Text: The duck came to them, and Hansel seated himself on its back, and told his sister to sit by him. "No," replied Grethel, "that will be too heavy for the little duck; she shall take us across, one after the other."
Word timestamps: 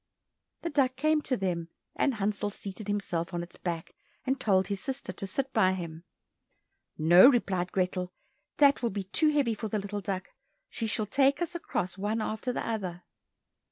The 0.63 0.71
duck 0.71 0.95
came 0.95 1.21
to 1.21 1.37
them, 1.37 1.69
and 1.95 2.15
Hansel 2.15 2.49
seated 2.49 2.87
himself 2.87 3.35
on 3.35 3.43
its 3.43 3.55
back, 3.55 3.93
and 4.25 4.39
told 4.39 4.65
his 4.65 4.79
sister 4.81 5.11
to 5.13 5.27
sit 5.27 5.53
by 5.53 5.73
him. 5.73 6.05
"No," 6.97 7.27
replied 7.29 7.71
Grethel, 7.71 8.11
"that 8.57 8.81
will 8.81 8.89
be 8.89 9.03
too 9.03 9.29
heavy 9.29 9.53
for 9.53 9.67
the 9.67 9.77
little 9.77 10.01
duck; 10.01 10.29
she 10.71 10.87
shall 10.87 11.05
take 11.05 11.39
us 11.39 11.53
across, 11.53 11.99
one 11.99 12.19
after 12.19 12.51
the 12.51 12.67
other." 12.67 13.03